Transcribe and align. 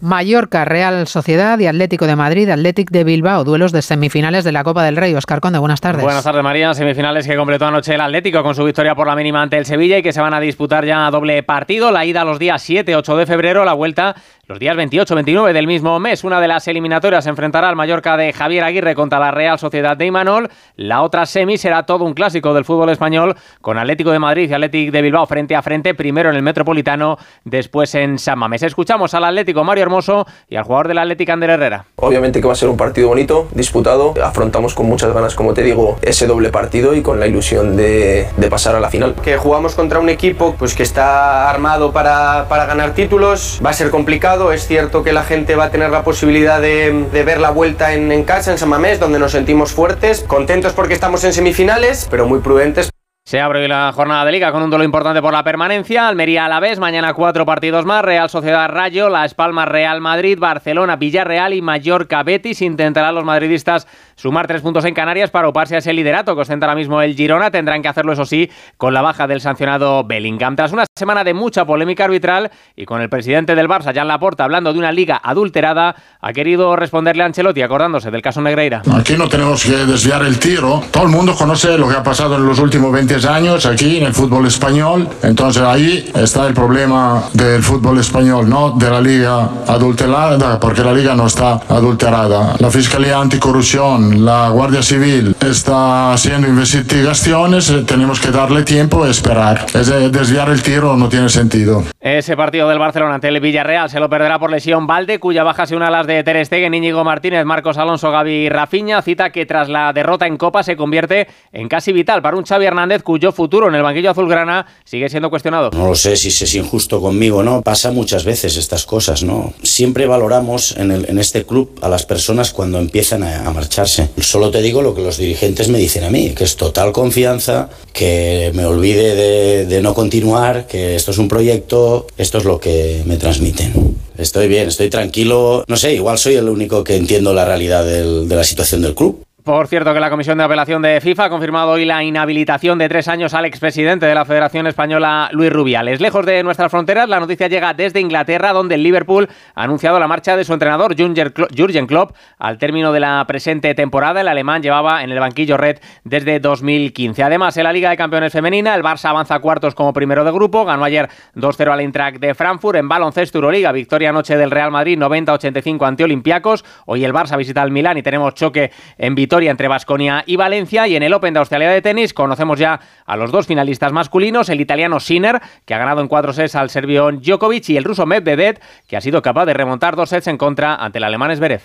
Mallorca, 0.00 0.64
Real 0.64 1.06
Sociedad 1.08 1.58
y 1.58 1.66
Atlético 1.66 2.06
de 2.06 2.14
Madrid, 2.14 2.48
Atlético 2.48 2.92
de 2.92 3.04
Bilbao, 3.04 3.42
duelos 3.44 3.72
de 3.72 3.82
semifinales 3.82 4.44
de 4.44 4.52
la 4.52 4.62
Copa 4.62 4.84
del 4.84 4.96
Rey. 4.96 5.14
Oscar 5.14 5.40
Conde, 5.40 5.58
buenas 5.58 5.80
tardes. 5.80 6.02
Buenas 6.02 6.22
tardes, 6.22 6.42
María. 6.42 6.72
Semifinales 6.74 7.26
que 7.26 7.36
completó 7.36 7.66
anoche 7.66 7.94
el 7.94 8.00
Atlético 8.00 8.42
con 8.42 8.54
su 8.54 8.64
victoria 8.64 8.94
por 8.94 9.06
la 9.06 9.16
mínima 9.16 9.42
ante 9.42 9.58
el 9.58 9.66
Sevilla 9.66 9.98
y 9.98 10.02
que 10.02 10.12
se 10.12 10.20
van 10.20 10.34
a 10.34 10.40
disputar 10.40 10.84
ya 10.84 11.06
a 11.06 11.10
doble 11.10 11.42
partido. 11.42 11.90
La 11.90 12.04
ida 12.04 12.24
los 12.24 12.38
días 12.38 12.62
7, 12.62 12.94
8 12.94 13.16
de 13.16 13.26
febrero, 13.26 13.64
la 13.64 13.72
vuelta 13.72 14.14
los 14.48 14.58
días 14.58 14.74
28, 14.76 15.14
29 15.14 15.52
del 15.52 15.66
mismo 15.66 16.00
mes. 16.00 16.24
Una 16.24 16.40
de 16.40 16.48
las 16.48 16.66
eliminatorias 16.68 17.24
se 17.24 17.28
enfrentará 17.28 17.68
al 17.68 17.76
Mallorca 17.76 18.16
de 18.16 18.32
Javier 18.32 18.64
Aguirre 18.64 18.94
contra 18.94 19.18
la 19.18 19.30
Real 19.30 19.58
Sociedad 19.58 19.94
de 19.94 20.06
Imanol. 20.06 20.48
La 20.74 21.02
otra 21.02 21.26
semi 21.26 21.58
será 21.58 21.82
todo 21.82 22.04
un 22.04 22.14
clásico 22.14 22.54
del 22.54 22.64
fútbol 22.64 22.88
español 22.88 23.36
con 23.60 23.76
Atlético 23.76 24.10
de 24.10 24.18
Madrid 24.18 24.48
y 24.48 24.54
Atlético 24.54 24.90
de 24.90 25.02
Bilbao 25.02 25.26
frente 25.26 25.54
a 25.54 25.60
frente, 25.60 25.92
primero 25.92 26.30
en 26.30 26.36
el 26.36 26.42
Metropolitano, 26.42 27.18
después 27.44 27.94
en 27.94 28.18
San 28.18 28.38
Mamés. 28.38 28.62
Escuchamos 28.62 29.12
al 29.12 29.24
Atlético 29.24 29.64
Mario 29.64 29.82
Hermoso 29.82 30.26
y 30.48 30.56
al 30.56 30.64
jugador 30.64 30.88
del 30.88 30.98
Atlético 30.98 31.32
Ander 31.32 31.50
Herrera. 31.50 31.84
Obviamente 31.96 32.40
que 32.40 32.46
va 32.46 32.54
a 32.54 32.56
ser 32.56 32.70
un 32.70 32.78
partido 32.78 33.08
bonito, 33.08 33.48
disputado. 33.52 34.14
Afrontamos 34.24 34.74
con 34.74 34.86
muchas 34.86 35.12
ganas, 35.12 35.34
como 35.34 35.52
te 35.52 35.62
digo, 35.62 35.98
ese 36.00 36.26
doble 36.26 36.48
partido 36.48 36.94
y 36.94 37.02
con 37.02 37.20
la 37.20 37.26
ilusión 37.26 37.76
de, 37.76 38.28
de 38.34 38.48
pasar 38.48 38.74
a 38.74 38.80
la 38.80 38.88
final. 38.88 39.14
Que 39.22 39.36
jugamos 39.36 39.74
contra 39.74 39.98
un 39.98 40.08
equipo 40.08 40.54
pues, 40.58 40.74
que 40.74 40.84
está 40.84 41.50
armado 41.50 41.92
para, 41.92 42.46
para 42.48 42.64
ganar 42.64 42.94
títulos. 42.94 43.60
Va 43.62 43.68
a 43.68 43.74
ser 43.74 43.90
complicado 43.90 44.37
es 44.52 44.66
cierto 44.66 45.02
que 45.02 45.12
la 45.12 45.22
gente 45.22 45.56
va 45.56 45.64
a 45.64 45.70
tener 45.70 45.90
la 45.90 46.02
posibilidad 46.02 46.60
de, 46.60 47.06
ver 47.12 47.40
la 47.40 47.50
vuelta 47.50 47.92
en, 47.92 48.10
en 48.12 48.24
casa, 48.24 48.52
en 48.52 48.58
San 48.58 48.68
Mamés, 48.68 49.00
donde 49.00 49.18
nos 49.18 49.32
sentimos 49.32 49.72
fuertes, 49.72 50.24
contentos 50.26 50.72
porque 50.72 50.94
estamos 50.94 51.24
en 51.24 51.32
semifinales, 51.32 52.06
pero 52.10 52.26
muy 52.26 52.40
prudentes. 52.40 52.90
Se 53.28 53.40
abre 53.42 53.60
hoy 53.60 53.68
la 53.68 53.92
jornada 53.92 54.24
de 54.24 54.32
liga 54.32 54.50
con 54.52 54.62
un 54.62 54.70
duelo 54.70 54.86
importante 54.86 55.20
por 55.20 55.34
la 55.34 55.44
permanencia. 55.44 56.08
Almería 56.08 56.46
a 56.46 56.48
la 56.48 56.60
vez, 56.60 56.78
mañana 56.78 57.12
cuatro 57.12 57.44
partidos 57.44 57.84
más. 57.84 58.02
Real 58.02 58.30
Sociedad 58.30 58.70
Rayo, 58.70 59.10
Las 59.10 59.34
Palmas 59.34 59.68
Real 59.68 60.00
Madrid, 60.00 60.38
Barcelona 60.38 60.96
Villarreal 60.96 61.52
y 61.52 61.60
Mallorca 61.60 62.22
Betis. 62.22 62.62
Intentarán 62.62 63.14
los 63.14 63.24
madridistas 63.24 63.86
sumar 64.18 64.46
tres 64.46 64.60
puntos 64.60 64.84
en 64.84 64.94
Canarias 64.94 65.30
para 65.30 65.48
oparse 65.48 65.76
a 65.76 65.78
ese 65.78 65.92
liderato 65.92 66.34
que 66.34 66.42
ostenta 66.42 66.66
ahora 66.66 66.76
mismo 66.76 67.00
el 67.00 67.14
Girona. 67.14 67.50
Tendrán 67.50 67.80
que 67.80 67.88
hacerlo, 67.88 68.12
eso 68.12 68.26
sí, 68.26 68.50
con 68.76 68.92
la 68.92 69.00
baja 69.00 69.26
del 69.26 69.40
sancionado 69.40 70.04
Bellingham. 70.04 70.56
Tras 70.56 70.72
una 70.72 70.84
semana 70.96 71.24
de 71.24 71.34
mucha 71.34 71.64
polémica 71.64 72.04
arbitral 72.04 72.50
y 72.76 72.84
con 72.84 73.00
el 73.00 73.08
presidente 73.08 73.54
del 73.54 73.68
Barça, 73.68 73.94
Jan 73.94 74.08
Laporta, 74.08 74.44
hablando 74.44 74.72
de 74.72 74.78
una 74.78 74.92
liga 74.92 75.20
adulterada, 75.22 75.94
ha 76.20 76.32
querido 76.32 76.76
responderle 76.76 77.22
a 77.22 77.26
Ancelotti 77.26 77.62
acordándose 77.62 78.10
del 78.10 78.22
caso 78.22 78.40
Negreira. 78.40 78.82
Aquí 78.94 79.16
no 79.16 79.28
tenemos 79.28 79.64
que 79.64 79.76
desviar 79.86 80.22
el 80.22 80.38
tiro. 80.38 80.82
Todo 80.90 81.04
el 81.04 81.10
mundo 81.10 81.34
conoce 81.34 81.78
lo 81.78 81.88
que 81.88 81.96
ha 81.96 82.02
pasado 82.02 82.36
en 82.36 82.44
los 82.44 82.58
últimos 82.58 82.92
20 82.92 83.28
años 83.28 83.66
aquí 83.66 83.98
en 83.98 84.06
el 84.06 84.12
fútbol 84.12 84.46
español. 84.46 85.08
Entonces 85.22 85.62
ahí 85.62 86.10
está 86.14 86.46
el 86.46 86.54
problema 86.54 87.22
del 87.32 87.62
fútbol 87.62 87.98
español, 87.98 88.48
no 88.48 88.72
de 88.72 88.90
la 88.90 89.00
liga 89.00 89.48
adulterada, 89.66 90.58
porque 90.58 90.82
la 90.82 90.92
liga 90.92 91.14
no 91.14 91.26
está 91.26 91.60
adulterada. 91.68 92.54
La 92.58 92.70
Fiscalía 92.70 93.18
Anticorrupción, 93.18 94.07
la 94.16 94.48
Guardia 94.50 94.82
Civil 94.82 95.34
está 95.40 96.12
haciendo 96.12 96.48
investigaciones, 96.48 97.72
tenemos 97.86 98.20
que 98.20 98.30
darle 98.30 98.62
tiempo 98.62 99.06
y 99.06 99.10
esperar. 99.10 99.66
Es 99.74 99.88
desviar 100.12 100.48
el 100.50 100.62
tiro 100.62 100.96
no 100.96 101.08
tiene 101.08 101.28
sentido. 101.28 101.84
Ese 102.00 102.36
partido 102.36 102.68
del 102.68 102.78
Barcelona 102.78 103.14
ante 103.16 103.28
el 103.28 103.40
Villarreal 103.40 103.90
se 103.90 104.00
lo 104.00 104.08
perderá 104.08 104.38
por 104.38 104.50
lesión 104.50 104.86
Valde, 104.86 105.18
cuya 105.18 105.42
baja 105.42 105.66
se 105.66 105.76
une 105.76 105.86
a 105.86 105.90
las 105.90 106.06
de 106.06 106.22
Ter 106.22 106.44
Stegen, 106.44 106.74
Íñigo 106.74 107.04
Martínez, 107.04 107.44
Marcos 107.44 107.76
Alonso, 107.78 108.10
Gaby 108.10 108.30
y 108.30 108.48
Rafinha. 108.48 109.02
Cita 109.02 109.30
que 109.30 109.46
tras 109.46 109.68
la 109.68 109.92
derrota 109.92 110.26
en 110.26 110.36
Copa 110.36 110.62
se 110.62 110.76
convierte 110.76 111.26
en 111.52 111.68
casi 111.68 111.92
vital 111.92 112.22
para 112.22 112.36
un 112.36 112.44
Xavi 112.44 112.66
Hernández 112.66 113.02
cuyo 113.02 113.32
futuro 113.32 113.68
en 113.68 113.74
el 113.74 113.82
banquillo 113.82 114.10
azulgrana 114.10 114.66
sigue 114.84 115.08
siendo 115.08 115.30
cuestionado. 115.30 115.70
No 115.72 115.86
lo 115.86 115.94
sé 115.94 116.16
si 116.16 116.28
es 116.28 116.54
injusto 116.54 117.00
conmigo, 117.00 117.42
¿no? 117.42 117.62
Pasa 117.62 117.90
muchas 117.90 118.24
veces 118.24 118.56
estas 118.56 118.86
cosas, 118.86 119.22
¿no? 119.22 119.52
Siempre 119.62 120.06
valoramos 120.06 120.76
en, 120.76 120.90
el, 120.90 121.08
en 121.08 121.18
este 121.18 121.44
club 121.44 121.78
a 121.82 121.88
las 121.88 122.06
personas 122.06 122.52
cuando 122.52 122.78
empiezan 122.78 123.22
a, 123.22 123.46
a 123.46 123.52
marcharse. 123.52 123.97
Solo 124.20 124.50
te 124.50 124.62
digo 124.62 124.82
lo 124.82 124.94
que 124.94 125.02
los 125.02 125.16
dirigentes 125.16 125.68
me 125.68 125.78
dicen 125.78 126.04
a 126.04 126.10
mí, 126.10 126.30
que 126.30 126.44
es 126.44 126.56
total 126.56 126.92
confianza, 126.92 127.70
que 127.92 128.50
me 128.54 128.64
olvide 128.64 129.66
de, 129.66 129.82
no 129.82 129.94
continuar, 129.94 130.66
que 130.66 130.96
esto 130.96 131.10
es 131.10 131.18
un 131.18 131.28
proyecto, 131.28 132.06
esto 132.16 132.38
es 132.38 132.44
lo 132.44 132.60
que 132.60 133.02
me 133.06 133.16
transmiten. 133.16 133.96
Estoy 134.16 134.48
bien, 134.48 134.68
estoy 134.68 134.90
tranquilo. 134.90 135.64
No 135.68 135.76
sé, 135.76 135.94
igual 135.94 136.18
soy 136.18 136.34
el 136.34 136.48
único 136.48 136.82
que 136.82 136.96
entiendo 136.96 137.32
la 137.32 137.44
realidad 137.44 137.84
de 137.84 138.34
la 138.34 138.44
situación 138.44 138.82
del 138.82 138.94
club. 138.94 139.24
Por 139.48 139.66
cierto, 139.66 139.94
que 139.94 140.00
la 140.00 140.10
Comisión 140.10 140.36
de 140.36 140.44
Apelación 140.44 140.82
de 140.82 141.00
FIFA 141.00 141.24
ha 141.24 141.30
confirmado 141.30 141.70
hoy 141.70 141.86
la 141.86 142.04
inhabilitación 142.04 142.76
de 142.76 142.86
tres 142.86 143.08
años 143.08 143.32
al 143.32 143.46
expresidente 143.46 144.04
de 144.04 144.14
la 144.14 144.26
Federación 144.26 144.66
Española, 144.66 145.30
Luis 145.32 145.50
Rubiales. 145.50 146.02
Lejos 146.02 146.26
de 146.26 146.42
nuestras 146.42 146.70
fronteras, 146.70 147.08
la 147.08 147.18
noticia 147.18 147.48
llega 147.48 147.72
desde 147.72 147.98
Inglaterra, 147.98 148.52
donde 148.52 148.74
el 148.74 148.82
Liverpool 148.82 149.26
ha 149.54 149.62
anunciado 149.62 149.98
la 149.98 150.06
marcha 150.06 150.36
de 150.36 150.44
su 150.44 150.52
entrenador, 150.52 150.94
Jurgen 150.94 151.86
Klopp, 151.86 152.14
al 152.38 152.58
término 152.58 152.92
de 152.92 153.00
la 153.00 153.24
presente 153.26 153.74
temporada. 153.74 154.20
El 154.20 154.28
alemán 154.28 154.62
llevaba 154.62 155.02
en 155.02 155.12
el 155.12 155.18
banquillo 155.18 155.56
red 155.56 155.78
desde 156.04 156.40
2015. 156.40 157.22
Además, 157.22 157.56
en 157.56 157.64
la 157.64 157.72
Liga 157.72 157.88
de 157.88 157.96
Campeones 157.96 158.34
Femenina, 158.34 158.74
el 158.74 158.82
Barça 158.82 159.08
avanza 159.08 159.36
a 159.36 159.40
cuartos 159.40 159.74
como 159.74 159.94
primero 159.94 160.24
de 160.24 160.30
grupo. 160.30 160.66
Ganó 160.66 160.84
ayer 160.84 161.08
2-0 161.34 161.72
al 161.72 161.80
Eintracht 161.80 162.18
de 162.18 162.34
Frankfurt. 162.34 162.76
En 162.76 162.88
baloncesto 162.90 163.38
Euroliga, 163.38 163.72
victoria 163.72 164.10
anoche 164.10 164.36
del 164.36 164.50
Real 164.50 164.70
Madrid, 164.70 164.98
90-85 164.98 165.88
ante 165.88 166.04
Olympiacos. 166.04 166.66
Hoy 166.84 167.02
el 167.02 167.14
Barça 167.14 167.38
visita 167.38 167.62
al 167.62 167.70
Milán 167.70 167.96
y 167.96 168.02
tenemos 168.02 168.34
choque 168.34 168.72
en 168.98 169.14
Vitoria 169.14 169.37
entre 169.46 169.68
Basconia 169.68 170.24
y 170.26 170.34
Valencia. 170.34 170.88
Y 170.88 170.96
en 170.96 171.04
el 171.04 171.14
Open 171.14 171.34
de 171.34 171.38
Australia 171.38 171.70
de 171.70 171.80
tenis 171.80 172.12
conocemos 172.12 172.58
ya 172.58 172.80
a 173.06 173.16
los 173.16 173.30
dos 173.30 173.46
finalistas 173.46 173.92
masculinos, 173.92 174.48
el 174.48 174.60
italiano 174.60 174.98
Sinner, 174.98 175.40
que 175.64 175.74
ha 175.74 175.78
ganado 175.78 176.00
en 176.00 176.08
cuatro 176.08 176.32
sets 176.32 176.56
al 176.56 176.70
serbio 176.70 177.12
Djokovic, 177.12 177.68
y 177.68 177.76
el 177.76 177.84
ruso 177.84 178.06
Medvedev, 178.06 178.58
que 178.88 178.96
ha 178.96 179.00
sido 179.00 179.22
capaz 179.22 179.46
de 179.46 179.54
remontar 179.54 179.94
dos 179.94 180.08
sets 180.08 180.26
en 180.26 180.38
contra 180.38 180.74
ante 180.74 180.98
el 180.98 181.04
alemán 181.04 181.36
Zverev. 181.36 181.62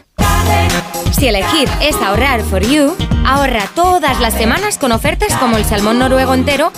Si 1.11 1.27
elegir 1.27 1.69
es 1.81 1.95
ahorrar 2.01 2.41
for 2.41 2.61
you, 2.61 2.95
ahorra 3.25 3.63
todas 3.75 4.19
las 4.19 4.33
semanas 4.33 4.77
con 4.77 4.91
ofertas 4.91 5.35
como 5.37 5.57
el 5.57 5.63
salmón 5.63 5.99
noruego 5.99 6.33
entero 6.33 6.71